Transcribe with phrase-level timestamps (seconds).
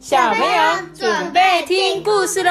[0.00, 2.50] 小朋友准备听故事喽！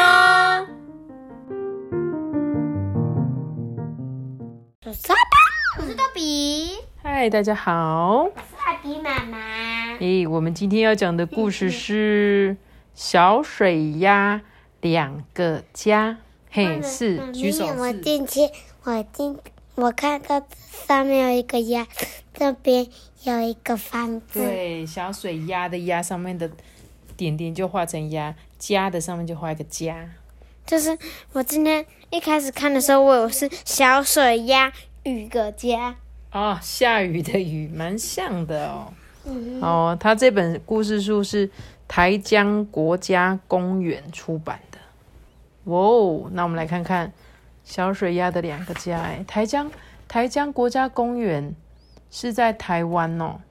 [4.85, 8.25] 我是爸爸，我是豆比，嗨，大家好！
[8.25, 9.39] 我是阿比妈妈。
[9.97, 12.55] 诶，我们今天要讲的故事是
[12.93, 14.39] 《小水鸭
[14.81, 16.11] 两个家》。
[16.51, 17.99] 嘿，是举手我是。
[18.01, 18.41] 进去，
[18.83, 19.35] 我进，
[19.73, 20.45] 我看到
[20.87, 21.87] 上面有一个鸭，
[22.31, 22.85] 这边
[23.23, 24.39] 有一个房子。
[24.39, 26.47] 对，小水鸭的鸭上面的
[27.19, 30.09] 点点就画成鸭，家的上面就画一个家。
[30.65, 30.97] 就是
[31.33, 34.71] 我今天一开始看的时候，我以为是小水鸭
[35.03, 35.97] 雨个家。
[36.31, 38.93] 哦，下雨的雨，蛮像的哦。
[39.25, 41.49] 嗯，哦，他这本故事书是
[41.89, 44.77] 台江国家公园出版的。
[45.65, 47.11] 哇哦，那我们来看看
[47.65, 48.97] 小水鸭的两个家。
[49.01, 49.69] 哎，台江
[50.07, 51.53] 台江国家公园
[52.09, 53.41] 是在台湾哦，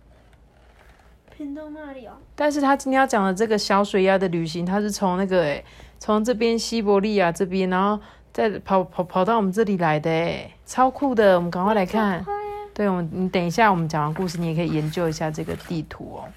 [1.38, 2.15] 屏东那里哦。
[2.34, 5.63] 但是他今天要讲的这个小水鸭的旅行，他是从那个哎，
[6.01, 11.37] 从这边西伯利亚这边，然后再跑跑跑到我们这里来的哎，超酷的！
[11.37, 12.26] 我们赶快来看。
[12.74, 16.29] 对，我们你等一下，我们讲完故事，你也可以研究一下这个地图哦。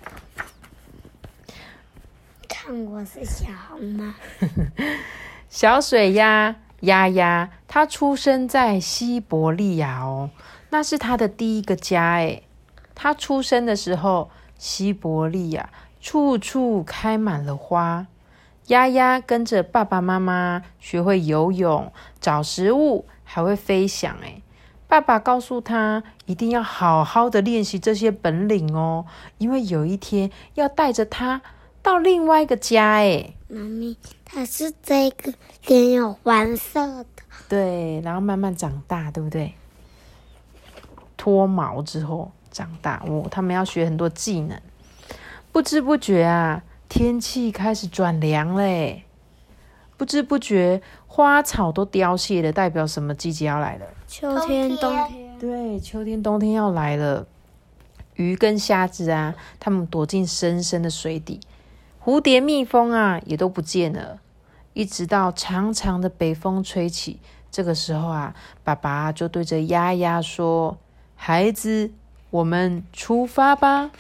[2.48, 4.14] 看我是小红吗？
[5.50, 10.30] 小水鸭鸭鸭，它出生在西伯利亚哦，
[10.70, 12.44] 那是它的第一个家诶。
[12.94, 14.30] 它出生的时候，
[14.62, 18.06] 西伯利亚处处开满了花。
[18.68, 24.44] 丫丫跟着爸爸妈妈学会游泳、找食物，还会飞翔诶。
[24.88, 29.08] 爸爸告诉他，一定要好好的练习这些本领哦，
[29.40, 31.42] 因为有一天要带着他
[31.82, 33.36] 到另外一个家诶。
[33.48, 35.34] 妈咪，它是这个
[35.66, 37.06] 脸有黄色的。
[37.50, 39.56] 对，然后慢慢长大，对不对？
[41.18, 44.62] 脱毛之后长大，哦，他们要学很多技能。
[45.52, 49.04] 不知不觉啊，天气开始转凉嘞。
[49.98, 53.86] 不知不觉，花草都凋谢了，代表什么季节要来了？
[54.08, 55.40] 秋天、冬天。
[55.40, 57.26] 对，秋天、冬天要来了。
[58.16, 61.40] 鱼跟虾子啊，它们躲进深深的水底。
[62.04, 64.20] 蝴蝶、蜜蜂啊，也都不见了。
[64.74, 67.20] 一直到长长的北风吹起，
[67.52, 70.78] 这个时候啊，爸爸就对着丫丫说
[71.16, 71.92] ：“孩子，
[72.32, 73.92] 我们出发吧。”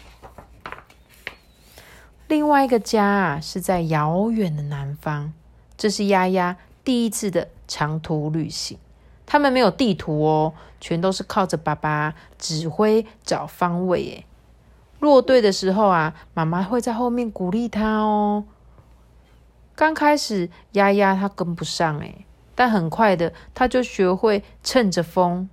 [2.27, 5.33] 另外一个家啊，是在遥远的南方。
[5.77, 8.77] 这是丫丫第一次的长途旅行。
[9.25, 13.99] 他们没有地图哦，全都是靠着爸爸指挥找方位。
[14.03, 14.25] 诶，
[14.99, 18.45] 落队的时候啊，妈妈会在后面鼓励他哦。
[19.75, 22.25] 刚开始，丫丫他跟不上诶，
[22.55, 25.49] 但很快的，他就学会趁着风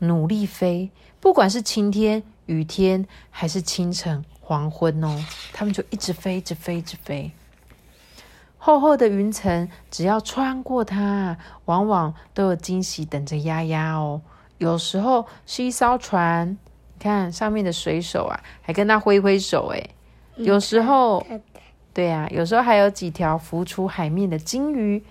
[0.00, 0.90] 努力飞，
[1.20, 7.30] 不管是晴天、雨天，还是清晨、黄昏哦，他们就一直飞，一直飞，一直飞。
[8.58, 14.22] 厚厚的云层，只要穿过它，往往都有惊喜等着丫丫哦。
[14.58, 16.58] 有时候是一艘船，你
[16.98, 19.90] 看上面的水手啊，还跟他挥挥手诶。
[20.36, 21.24] 有时候，
[21.92, 25.04] 对呀、有时候还有几条浮出海面的金鱼，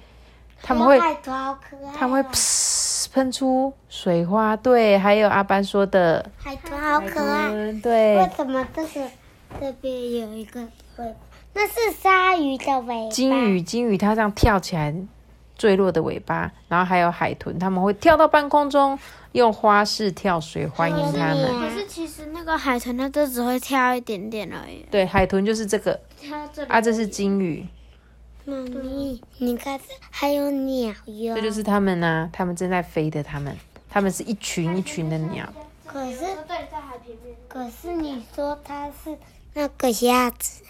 [0.62, 1.00] 他们会。
[1.96, 4.58] 他们会噗喷出水花。
[4.58, 7.52] 对，还有阿班说的，海豚好可爱。
[7.52, 9.08] 嗯对为，什么这个
[9.62, 11.06] 这边有一个尾巴？
[11.54, 13.10] 那是鲨鱼的尾巴。
[13.12, 14.92] 金鱼，金鱼它这样跳起来
[15.56, 18.98] 坠落的尾巴，然后还有海豚，他们会跳到半空中，
[19.34, 21.60] 用花式跳水欢迎他们。
[21.60, 24.84] 可是其实那个海豚它就只会跳一点点而已。
[24.90, 26.00] 对，海豚就是这个
[26.68, 27.64] 啊，这是金鱼，
[28.46, 31.36] 妈咪，你看还有鸟哟。
[31.36, 33.56] 这就是他们呢、他们正在飞的，他们，
[33.90, 35.48] 他们是一群一群的鸟。
[35.86, 36.26] 可是
[37.48, 39.18] 可是你说它是
[39.54, 40.64] 那个鸭子，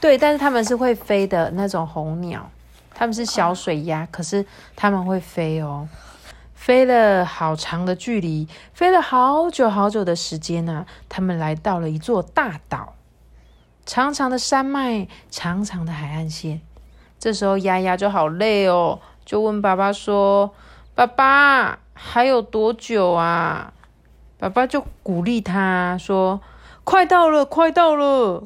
[0.00, 2.50] 对，但是他们是会飞的那种红鸟，
[2.94, 4.44] 他们是小水鸭，可是
[4.74, 5.88] 他们会飞哦。
[6.54, 12.94] 飞了好长的距离，飞了好久好久的时间呢、他们来到了一座大岛，
[13.86, 16.60] 长长的山脉，长长的海岸线。
[17.18, 20.54] 这时候丫丫就好累哦，就问爸爸说
[20.94, 23.72] ：“爸爸，还有多久啊？”
[24.38, 26.40] 爸爸就鼓励他说
[26.84, 28.44] ：“快到了，快到了。”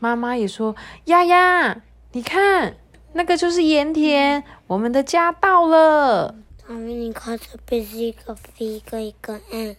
[0.00, 0.74] 妈妈也说
[1.04, 1.82] ：“丫丫，
[2.12, 2.76] 你看，
[3.12, 6.34] 那个就是盐田，我们的家到了。
[6.66, 9.76] 妈咪，你看这边是一个一个一个 N。”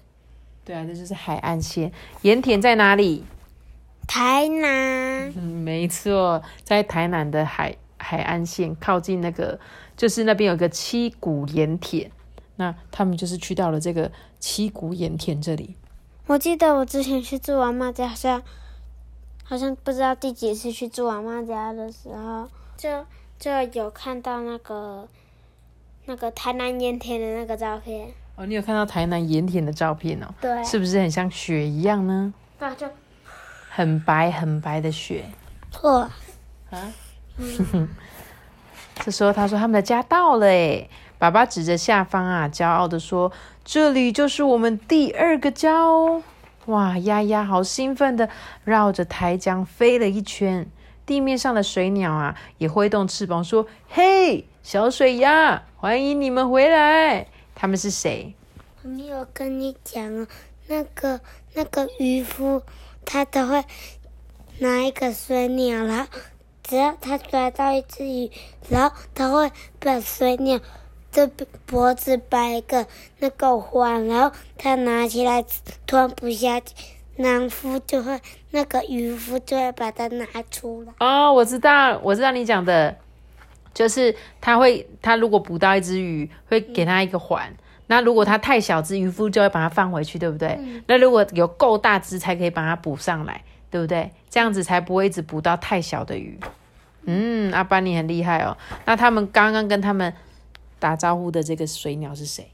[0.64, 1.92] 对啊，这就是海岸线。
[2.22, 3.26] 盐田在哪里？
[4.08, 7.76] 台南，嗯，没错，在台南的海
[8.08, 9.60] 海岸线，靠近那个，
[9.98, 12.10] 就是那边有个七股盐田。
[12.56, 14.10] 那他们就是去到了这个
[14.40, 15.76] 七股盐田这里。
[16.26, 18.42] 我记得我之前去住阿妈家，好像
[19.44, 23.06] 好像不知道第几次去住阿妈家的时候，就
[23.38, 25.06] 就有看到那个
[26.06, 28.08] 那个台南盐田的那个照片。
[28.38, 30.34] 哦，你有看到台南盐田的照片哦？
[30.40, 32.34] 对，是不是很像雪一样呢？
[32.58, 32.88] 对，就
[33.70, 35.26] 很白很白的雪
[35.70, 36.10] 错
[36.70, 36.94] 啊。
[39.04, 40.90] 这时候他说他们的家到了诶，
[41.20, 43.32] 爸爸指着下方啊，骄傲的说
[43.64, 46.24] ：“这里就是我们第二个家哦。”
[46.66, 48.28] 哇，丫丫好兴奋的
[48.64, 50.70] 绕着台江飞了一圈，
[51.06, 58.34] 地面上的水鸟啊也挥动翅膀说：“嘿，小水鸭，欢迎你们回来。”他们是谁？
[58.84, 60.28] 我没有跟你讲哦，
[60.68, 61.22] 那个
[61.54, 62.62] 那个渔夫
[63.06, 63.64] 他都会
[64.60, 66.08] 拿一个水鸟，然后
[66.68, 68.30] 只要他抓到一只鱼，
[68.68, 69.50] 然后他会
[69.80, 70.60] 把水鸟
[71.14, 71.30] 的
[71.66, 72.86] 脖子掰一个
[73.20, 75.46] 那个环，然后他拿起来
[75.86, 76.76] 吞不下去，
[77.16, 78.20] 男夫就会
[78.52, 80.94] 那个渔夫就会把它拿出来。
[81.00, 82.98] 哦，我知道，我知道你讲的，
[83.74, 87.56] 就是他会，他如果捕到一只鱼，会给他一个环。
[87.90, 90.60] 那如果它太小只，渔夫就会把它放回去，对不对？
[90.88, 94.12] 那如果有够大只，才可以把它补上来，对不对？
[94.30, 96.40] 这样子才不会一直捕到太小的鱼。
[97.04, 98.58] 嗯，阿班你很厉害哦。
[98.86, 100.14] 那他们刚刚跟他们
[100.80, 102.52] 打招呼的这个水鸟是谁？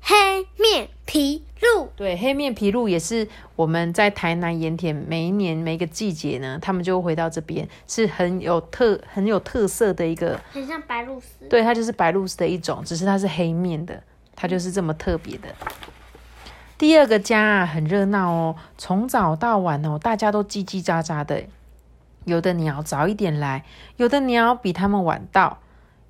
[0.00, 0.14] 黑
[0.56, 1.88] 面琵鹭。
[1.96, 3.26] 对，黑面琵鹭也是
[3.56, 11.48] 我们在台南盐田每一年每个季节呢，他们就会回到这边，是很有特很有特色的一个，很像白鹭鸶。
[11.48, 14.02] 对，它就是白鹭鸶的一种，只是它是黑面的。
[14.38, 15.48] 它就是这么特别的。
[16.78, 21.44] 第二个家啊，很热闹哦，从早到晚哦，大家都叽叽喳喳的。
[22.24, 23.64] 有的鸟早一点来，
[23.96, 25.58] 有的鸟比他们晚到，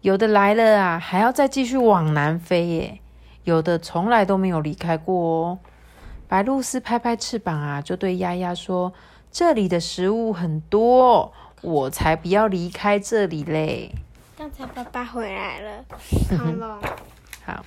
[0.00, 3.00] 有的来了啊，还要再继续往南飞耶。
[3.44, 5.58] 有的从来都没有离开过哦。
[6.26, 8.92] 白鹭鸶拍拍翅膀啊，就对丫丫说
[9.30, 11.32] ：“这里的食物很多，
[11.62, 13.92] 我才不要离开这里嘞。”
[14.36, 15.84] 刚才爸爸回来了，
[16.36, 16.80] 好了，
[17.44, 17.64] 好。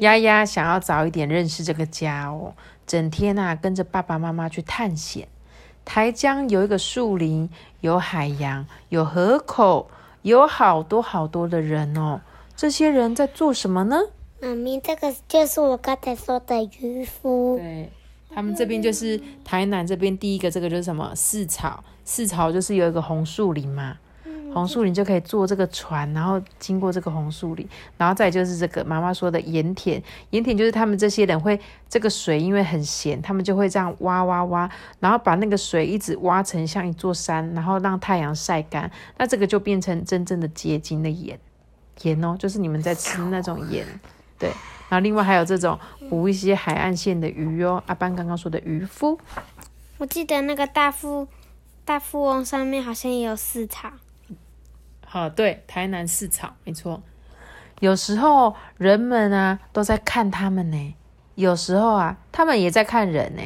[0.00, 2.54] 丫丫想要早一点认识这个家哦，
[2.86, 5.28] 整天啊跟着爸爸妈妈去探险。
[5.84, 7.48] 台江有一个树林，
[7.80, 9.88] 有海洋，有河口，
[10.22, 12.20] 有好多好多的人哦。
[12.56, 13.96] 这些人在做什么呢？
[14.40, 17.56] 妈咪，这个就是我刚才说的渔夫。
[17.58, 17.90] 对，
[18.34, 21.84] 他们这边就是台南这边第一个，这个就是什么四草？
[22.04, 23.96] 四草就是有一个红树林嘛。
[24.52, 30.02] 红树林就可以坐这个船，然后经过这个红树林，然后再就是这个妈妈说的盐田。
[30.30, 34.70] 盐田就是他们这些人会这个水因为很咸，他们就会这样挖挖挖，
[35.00, 41.38] 然后把那个水一直挖成像一座山，然后让太阳晒干，那这个就变成真正的结晶的盐。
[42.02, 43.86] 盐哦，就是你们在吃那种盐。
[44.38, 44.50] 对，
[44.88, 45.78] 然后另外还有这种
[46.10, 47.82] 捕一些海岸线的鱼哦。
[47.86, 49.18] 阿班刚刚说的渔夫，
[49.98, 51.26] 我记得那个大富
[51.86, 53.94] 大富翁上面好像也有市场。
[55.08, 57.00] 好，对，台南市场，没错。
[57.80, 60.94] 有时候人们啊都在看他们呢，
[61.36, 63.42] 有时候啊他们也在看人呢。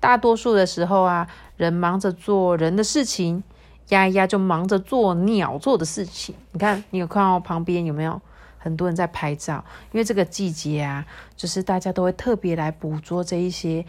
[0.00, 3.42] 大多数的时候啊，人忙着做人的事情，
[3.88, 6.34] 丫丫就忙着做鸟做的事情。
[6.52, 8.20] 你看，你有看到旁边有没有
[8.58, 9.64] 很多人在拍照？
[9.92, 11.04] 因为这个季节啊，
[11.36, 13.84] 就是大家都会特别来捕捉这一些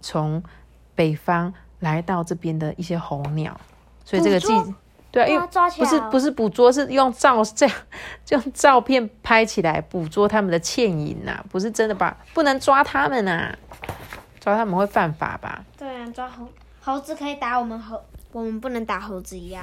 [0.00, 0.42] 从
[0.94, 3.58] 北方来到这边的一些候鸟，
[4.04, 4.48] 所以这个季。
[5.12, 7.76] 对，因为不是不是捕捉，是用照这样
[8.30, 13.54] 用照片拍起来捕捉他们的倩影呐，不是真的把不能抓他们呐，
[14.40, 15.62] 抓他们会犯法吧？
[15.78, 16.48] 对啊，抓猴
[16.80, 18.02] 猴子可以打我们猴，
[18.32, 19.62] 我们不能打猴子一样。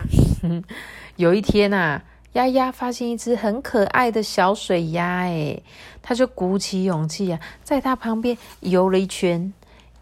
[1.18, 2.00] 有一天呐，
[2.34, 5.60] 丫丫发现一只很可爱的小水鸭，哎，
[6.04, 9.52] 他就鼓起勇气啊，在它旁边游了一圈。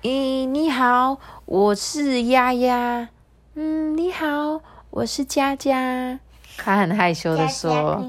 [0.02, 3.08] 咦，你好，我是丫丫。
[3.56, 4.62] 嗯，你好。
[4.98, 6.20] 我是佳佳，
[6.58, 8.04] 他很害羞的说：“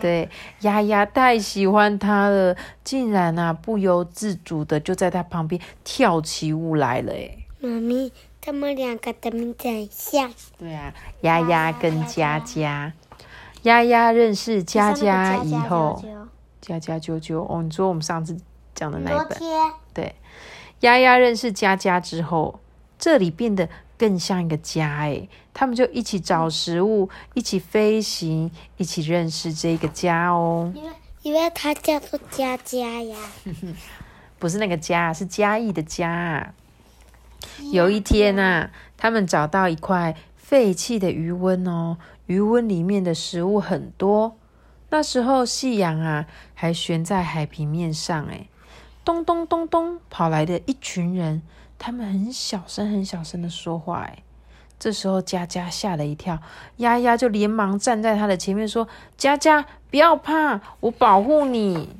[0.00, 0.26] 对，
[0.60, 10.32] 丫丫太喜欢他了，竟然啊不由自主的就在他旁边跳起舞来了。”哎，妈咪，他们两个的名字很像。
[10.56, 12.94] 对啊，丫丫跟佳佳，
[13.64, 16.02] 丫丫认识佳佳以后，
[16.62, 18.34] 佳佳啾啾哦，你说我们上次
[18.74, 19.38] 讲的那一本，
[19.92, 20.14] 对，
[20.80, 22.60] 丫丫认识佳佳之后，
[22.98, 23.68] 这里变得。
[23.96, 30.72] 更像一个家哎，他们就一起找食物，一起飞行，一起认识这个家哦。
[30.74, 30.90] 因为
[31.22, 33.16] 因为它叫做家家呀，
[34.38, 36.52] 不是那个家，是嘉义的家。
[37.72, 44.36] 有一天呐，他们找到一块废弃的余温哦，余温里面的食物很多。
[44.90, 48.48] 那时候夕阳啊，还悬在海平面上哎，
[49.04, 51.42] 咚咚咚咚，跑来的一群人。
[51.78, 54.22] 他们很小声、很小声的说话，哎，
[54.78, 56.40] 这时候佳佳吓了一跳，
[56.78, 61.90] 丫丫就连忙站在他的前面说：“佳佳，不要怕，我保护你。”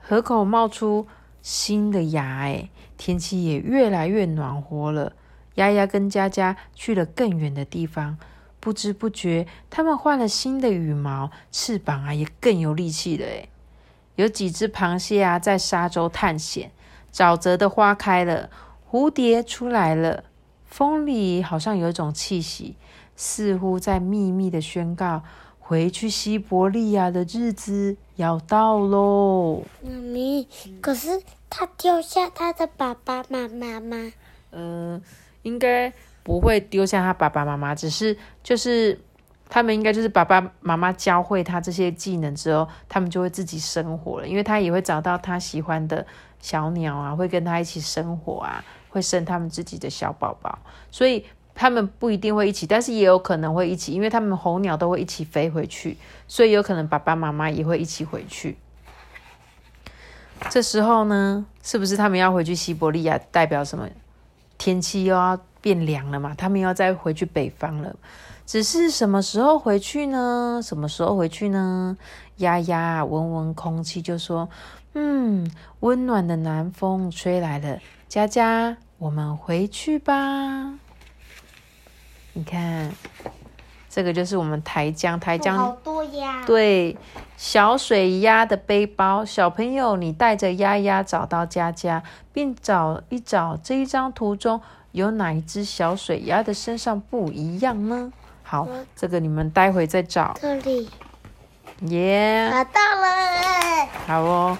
[0.00, 1.06] 河口冒出
[1.42, 5.12] 新的芽，哎，天气也越来越暖和了。
[5.56, 8.16] 丫丫跟佳佳去了更远的地方，
[8.60, 13.26] 不知不觉，他们换了新的羽毛，翅膀啊也更有力气了。
[13.26, 13.48] 哎，
[14.14, 16.70] 有几只螃蟹啊在沙洲探险，
[17.12, 18.50] 沼泽的花开了，
[18.90, 20.24] 蝴蝶出来了，
[20.64, 22.76] 风里好像有一种气息，
[23.16, 25.22] 似乎在秘密的宣告。
[25.60, 30.48] 回去西伯利亚的日子要到喽，妈咪。
[30.80, 34.10] 可是他丢下他的爸爸妈妈吗？
[34.50, 34.98] 呃，
[35.42, 38.98] 应该不会丢下他爸爸妈妈，只是就是
[39.50, 46.06] 他们应该就是爸爸妈妈教会他这些技能之后，他们就会自己生活了，因为他也会找到他喜欢的
[46.40, 50.58] 小鸟啊，会跟它一起生活啊，会生他们自己的小宝宝，
[50.90, 51.24] 所以。
[51.60, 58.56] 他们不一定会一起，但是也有可能会一起，因为他们候鸟都会一起飞回去，所以有可能爸爸妈妈也会一起回去。
[60.48, 63.18] 这时候呢，是不是他们要回去西伯利亚？
[63.32, 63.88] 代表什么？
[64.56, 66.32] 天气又要变凉了嘛？
[66.38, 67.96] 他们要再回去北方了。
[68.46, 70.60] 只是什么时候回去呢？
[70.62, 71.96] 什么时候回去呢？
[72.36, 74.48] 丫丫闻闻空气就说
[74.94, 77.78] ：“嗯，温暖的南风吹来了，
[78.08, 80.74] 佳佳，我们回去吧。”
[82.34, 82.92] 你看，
[83.90, 86.44] 这个就是我们台江，台江好多鸭。
[86.44, 86.96] 对，
[87.36, 92.02] 小水鸭的背包，小朋友，你带着鸭鸭找到佳佳，
[92.32, 94.60] 并找一找这一张图中
[94.92, 98.12] 有哪一只小水鸭的身上不一样呢？
[98.44, 100.36] 好，这个你们待会再找。
[100.40, 100.88] 这里，
[101.80, 103.86] 耶，找到了。
[104.06, 104.58] 好哦。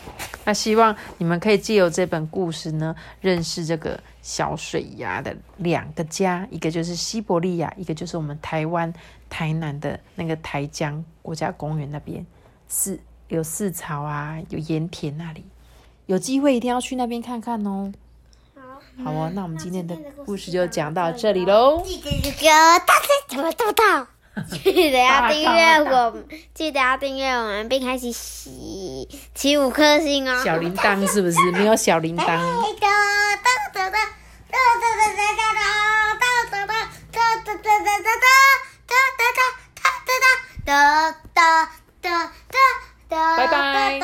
[0.49, 8.90] 那希望你们可以借由这本故事呢，认识这个小水鸭的两个家，一个就是西伯利亚，一个就是我们台湾
[9.28, 12.25] 台南的那个台江国家公园那边，
[12.67, 15.45] 四有四草啊，有盐田那里，
[16.07, 17.93] 有机会一定要去那边看看哦。
[18.55, 21.83] 好，好哦，那我们今天的故事就讲到这里喽。
[21.85, 24.07] 记得要大家怎么做到？
[24.62, 26.25] 记得要订阅我们，
[26.55, 28.11] 记得要订阅我们，并开始
[29.38, 32.40] 七五颗星哦，小铃铛是不是没有小铃铛？
[43.37, 44.00] 拜拜。